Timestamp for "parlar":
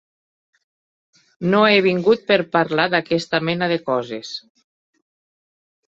2.57-2.89